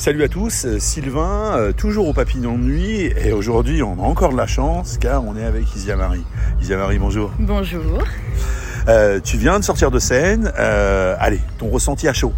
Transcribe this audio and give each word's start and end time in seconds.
Salut 0.00 0.24
à 0.24 0.28
tous, 0.28 0.66
Sylvain, 0.78 1.58
euh, 1.58 1.72
toujours 1.72 2.08
au 2.08 2.14
papillon 2.14 2.56
de 2.56 2.62
nuit, 2.62 3.12
et 3.22 3.32
aujourd'hui 3.32 3.82
on 3.82 4.02
a 4.02 4.06
encore 4.06 4.32
de 4.32 4.36
la 4.38 4.46
chance 4.46 4.96
car 4.96 5.22
on 5.22 5.36
est 5.36 5.44
avec 5.44 5.64
Isia 5.76 5.94
Marie. 5.94 6.24
Isia 6.62 6.78
Marie, 6.78 6.98
bonjour. 6.98 7.30
Bonjour. 7.38 8.02
Euh, 8.88 9.20
tu 9.22 9.36
viens 9.36 9.58
de 9.58 9.62
sortir 9.62 9.90
de 9.90 9.98
scène, 9.98 10.54
euh, 10.58 11.14
allez, 11.18 11.40
ton 11.58 11.68
ressenti 11.68 12.08
à 12.08 12.14
chaud. 12.14 12.32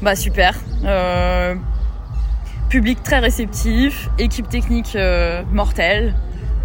Bah 0.00 0.14
super. 0.14 0.54
Euh, 0.84 1.56
public 2.68 3.02
très 3.02 3.18
réceptif, 3.18 4.08
équipe 4.20 4.48
technique 4.48 4.94
euh, 4.94 5.42
mortelle. 5.50 6.14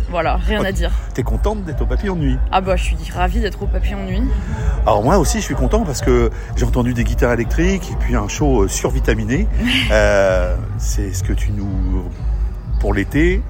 Voilà, 0.09 0.35
rien 0.35 0.63
à 0.63 0.71
dire. 0.71 0.91
T'es 1.13 1.23
contente 1.23 1.63
d'être 1.63 1.81
au 1.81 1.85
papillon 1.85 2.15
de 2.15 2.21
nuit 2.21 2.37
Ah 2.51 2.61
bah 2.61 2.75
je 2.75 2.83
suis 2.83 2.97
ravie 3.13 3.39
d'être 3.39 3.63
au 3.63 3.67
papillon 3.67 4.03
de 4.05 4.11
nuit. 4.11 4.23
Alors 4.85 5.03
moi 5.03 5.17
aussi 5.17 5.39
je 5.39 5.43
suis 5.43 5.55
content 5.55 5.83
parce 5.83 6.01
que 6.01 6.29
j'ai 6.55 6.65
entendu 6.65 6.93
des 6.93 7.03
guitares 7.03 7.33
électriques 7.33 7.89
et 7.91 7.95
puis 7.95 8.15
un 8.15 8.27
show 8.27 8.63
euh, 8.63 8.67
survitaminé. 8.67 9.47
Euh, 9.91 10.55
c'est 10.77 11.13
ce 11.13 11.23
que 11.23 11.33
tu 11.33 11.51
nous... 11.51 12.03
pour 12.79 12.93
l'été, 12.93 13.41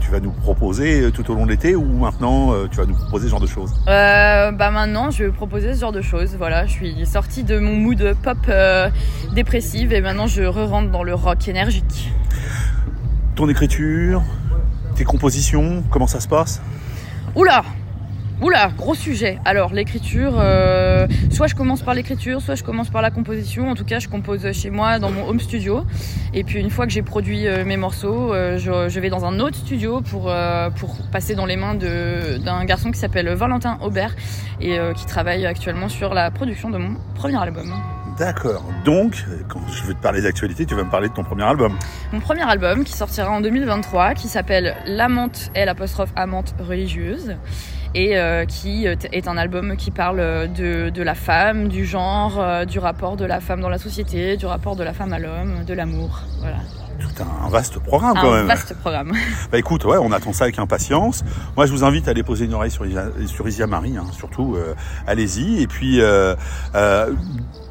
tu 0.00 0.10
vas 0.10 0.20
nous 0.20 0.30
proposer 0.30 1.00
euh, 1.02 1.10
tout 1.10 1.28
au 1.30 1.34
long 1.34 1.44
de 1.44 1.50
l'été 1.50 1.74
ou 1.74 1.84
maintenant 1.84 2.52
euh, 2.52 2.68
tu 2.70 2.76
vas 2.76 2.86
nous 2.86 2.94
proposer 2.94 3.26
ce 3.26 3.30
genre 3.30 3.40
de 3.40 3.46
choses? 3.46 3.74
Euh, 3.88 4.52
bah 4.52 4.70
maintenant 4.70 5.10
je 5.10 5.24
vais 5.24 5.30
proposer 5.30 5.74
ce 5.74 5.80
genre 5.80 5.92
de 5.92 6.02
choses. 6.02 6.36
Voilà, 6.36 6.66
je 6.66 6.72
suis 6.72 7.06
sortie 7.06 7.42
de 7.42 7.58
mon 7.58 7.74
mood 7.74 8.14
pop 8.22 8.38
euh, 8.48 8.88
dépressive 9.34 9.92
et 9.92 10.00
maintenant 10.00 10.26
je 10.26 10.42
re-rentre 10.42 10.90
dans 10.90 11.02
le 11.02 11.14
rock 11.14 11.48
énergique. 11.48 12.12
Ton 13.34 13.48
écriture, 13.48 14.22
tes 14.96 15.04
compositions, 15.04 15.84
comment 15.90 16.06
ça 16.06 16.20
se 16.20 16.28
passe 16.28 16.60
Oula 17.34 17.64
Oula, 18.42 18.70
gros 18.76 18.94
sujet. 18.94 19.38
Alors 19.46 19.72
l'écriture, 19.72 20.34
euh, 20.38 21.06
soit 21.30 21.46
je 21.46 21.54
commence 21.54 21.80
par 21.80 21.94
l'écriture, 21.94 22.42
soit 22.42 22.54
je 22.54 22.62
commence 22.62 22.90
par 22.90 23.00
la 23.00 23.10
composition. 23.10 23.70
En 23.70 23.74
tout 23.74 23.86
cas, 23.86 23.98
je 23.98 24.08
compose 24.08 24.52
chez 24.52 24.68
moi 24.68 24.98
dans 24.98 25.10
mon 25.10 25.26
home 25.26 25.40
studio. 25.40 25.86
Et 26.34 26.44
puis 26.44 26.60
une 26.60 26.68
fois 26.68 26.84
que 26.84 26.92
j'ai 26.92 27.00
produit 27.00 27.46
euh, 27.46 27.64
mes 27.64 27.78
morceaux, 27.78 28.34
euh, 28.34 28.58
je, 28.58 29.00
vais 29.00 29.08
dans 29.08 29.24
un 29.24 29.40
autre 29.40 29.56
studio 29.56 30.02
pour 30.02 30.30
pour 30.76 30.96
passer 31.10 31.34
dans 31.34 31.46
les 31.46 31.56
mains 31.56 31.74
d'un 31.74 32.64
garçon 32.66 32.90
qui 32.90 32.98
s'appelle 32.98 33.28
Valentin 33.30 33.78
Aubert 33.80 34.14
et 34.60 34.76
qui 34.94 35.06
travaille 35.06 35.46
actuellement 35.46 35.88
sur 35.88 36.12
la 36.12 36.30
production 36.30 36.68
de 36.68 36.76
mon 36.76 36.96
premier 37.14 37.36
album. 37.36 37.72
D'accord. 38.18 38.64
Donc, 38.84 39.24
quand 39.48 39.60
je 39.68 39.82
veux 39.82 39.92
te 39.92 40.00
parler 40.00 40.22
d'actualité, 40.22 40.64
tu 40.64 40.74
vas 40.74 40.84
me 40.84 40.90
parler 40.90 41.10
de 41.10 41.14
ton 41.14 41.22
premier 41.22 41.42
album. 41.42 41.76
Mon 42.12 42.20
premier 42.20 42.48
album 42.48 42.82
qui 42.82 42.94
sortira 42.94 43.30
en 43.30 43.42
2023, 43.42 44.14
qui 44.14 44.28
s'appelle 44.28 44.74
L'amante, 44.86 45.50
L 45.52 45.68
apostrophe 45.68 46.12
amante 46.16 46.54
religieuse, 46.58 47.36
et 47.96 48.18
euh, 48.18 48.44
qui 48.44 48.86
est 48.86 49.26
un 49.26 49.36
album 49.38 49.76
qui 49.76 49.90
parle 49.90 50.18
de, 50.52 50.90
de 50.90 51.02
la 51.02 51.14
femme, 51.14 51.68
du 51.68 51.86
genre, 51.86 52.38
euh, 52.38 52.64
du 52.66 52.78
rapport 52.78 53.16
de 53.16 53.24
la 53.24 53.40
femme 53.40 53.60
dans 53.62 53.70
la 53.70 53.78
société, 53.78 54.36
du 54.36 54.44
rapport 54.46 54.76
de 54.76 54.84
la 54.84 54.92
femme 54.92 55.12
à 55.14 55.18
l'homme, 55.18 55.64
de 55.66 55.72
l'amour. 55.74 56.20
Voilà. 56.40 56.58
Tout 56.98 57.22
un 57.22 57.48
vaste 57.50 57.78
programme 57.78 58.14
quand 58.20 58.32
Un 58.32 58.36
même. 58.38 58.46
vaste 58.46 58.74
programme. 58.80 59.12
Bah 59.52 59.58
écoute, 59.58 59.84
ouais, 59.84 59.96
on 60.00 60.12
attend 60.12 60.32
ça 60.32 60.44
avec 60.44 60.58
impatience. 60.58 61.24
Moi, 61.56 61.64
je 61.66 61.72
vous 61.72 61.84
invite 61.84 62.06
à 62.08 62.10
aller 62.10 62.22
poser 62.22 62.44
une 62.46 62.54
oreille 62.54 62.70
sur 62.70 62.84
Isia, 62.86 63.06
sur 63.26 63.48
Isia 63.48 63.66
Marie, 63.66 63.96
hein, 63.96 64.04
surtout. 64.12 64.56
euh, 64.56 64.74
Allez-y. 65.06 65.62
Et 65.62 65.66
puis, 65.66 66.00
euh, 66.00 66.34
euh, 66.74 67.12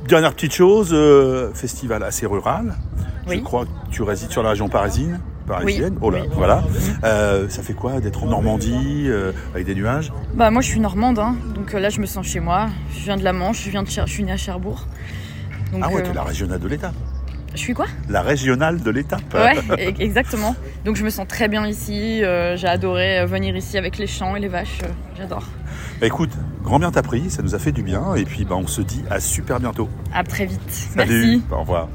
dernière 0.07 0.33
petite 0.33 0.53
chose, 0.53 0.89
euh, 0.93 1.51
festival 1.53 2.01
assez 2.03 2.25
rural. 2.25 2.75
Je 3.25 3.31
Oui. 3.31 3.43
crois 3.43 3.65
que 3.65 3.69
tu 3.91 4.03
résides 4.03 4.31
sur 4.31 4.43
la 4.43 4.49
région 4.51 4.69
parisienne. 4.69 5.19
Parisienne. 5.47 5.93
Oui. 5.93 5.99
Oh 6.01 6.09
là, 6.09 6.19
Oui. 6.23 6.29
voilà. 6.33 6.63
Euh, 7.03 7.47
ça 7.49 7.61
fait 7.63 7.73
quoi 7.73 7.99
d'être 7.99 8.23
en 8.23 8.27
Normandie 8.27 9.05
euh, 9.07 9.31
avec 9.53 9.65
des 9.65 9.75
nuages? 9.75 10.11
Bah 10.33 10.49
moi 10.51 10.61
je 10.61 10.67
suis 10.67 10.79
normande, 10.79 11.19
hein, 11.19 11.35
donc 11.53 11.73
euh, 11.73 11.79
là 11.79 11.89
je 11.89 11.99
me 12.01 12.05
sens 12.05 12.25
chez 12.25 12.39
moi. 12.39 12.67
Je 12.91 12.99
viens 13.03 13.17
de 13.17 13.23
la 13.23 13.33
Manche, 13.33 13.63
je 13.63 13.69
viens 13.69 13.83
de 13.83 13.89
Cher- 13.89 14.07
je 14.07 14.13
suis 14.13 14.23
née 14.23 14.31
à 14.31 14.37
Cherbourg. 14.37 14.87
Donc, 15.71 15.81
Ah 15.83 15.89
ouais, 15.89 16.03
t'es 16.03 16.13
la 16.13 16.23
régionale 16.23 16.59
de 16.59 16.67
l'étape. 16.67 16.93
je 17.53 17.57
suis 17.59 17.73
quoi? 17.73 17.85
La 18.09 18.21
régionale 18.21 18.81
de 18.81 18.89
l'étape. 18.91 19.33
Ouais, 19.33 19.55
e- 19.71 19.93
exactement. 20.01 20.55
Donc 20.85 20.95
je 20.95 21.03
me 21.03 21.09
sens 21.09 21.27
très 21.27 21.47
bien 21.47 21.65
ici. 21.67 22.23
euh, 22.23 22.55
J'ai 22.55 22.67
adoré 22.67 23.25
venir 23.25 23.55
ici 23.55 23.77
avec 23.77 23.97
les 23.97 24.07
champs 24.07 24.35
et 24.35 24.39
les 24.39 24.47
vaches. 24.47 24.79
euh, 24.83 24.87
J'adore. 25.17 25.43
Bah 25.99 26.07
écoute, 26.07 26.31
grand 26.63 26.79
bien 26.79 26.91
t'as 26.91 27.01
pris, 27.01 27.29
ça 27.29 27.41
nous 27.41 27.55
a 27.55 27.59
fait 27.59 27.71
du 27.71 27.81
bien. 27.83 28.15
Et 28.15 28.25
puis, 28.25 28.43
bah, 28.45 28.55
on 28.57 28.67
se 28.67 28.81
dit 28.81 29.03
à 29.09 29.19
super 29.19 29.59
bientôt. 29.59 29.87
À 30.13 30.23
très 30.23 30.45
vite. 30.45 30.59
Salut. 30.69 31.13
Merci. 31.13 31.41
Au 31.51 31.59
revoir. 31.61 31.87